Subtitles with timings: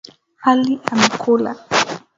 [0.49, 1.51] Ali amekula.